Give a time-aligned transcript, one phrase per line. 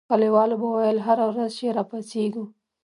[0.09, 2.43] کلیوالو به ویل هره ورځ چې را پاڅېږو.